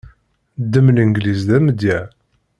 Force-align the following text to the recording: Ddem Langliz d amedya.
Ddem 0.63 0.87
Langliz 0.95 1.41
d 1.47 1.49
amedya. 1.57 1.99